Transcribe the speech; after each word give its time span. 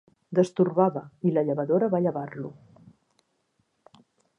Destorbava, 0.37 1.03
i 1.31 1.35
la 1.35 1.43
llevadora 1.51 1.91
va 1.95 2.03
llevar-lo 2.07 2.53